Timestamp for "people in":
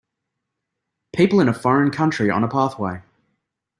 1.13-1.47